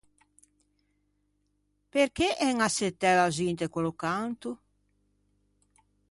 Perché 1.93 2.27
en 2.47 2.55
assettæ 2.67 3.09
lazù 3.19 3.43
inte 3.51 3.67
quello 3.73 3.93
canto? 4.03 4.49